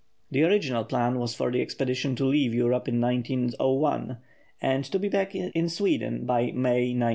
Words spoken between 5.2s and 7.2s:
in Sweden by May 1903.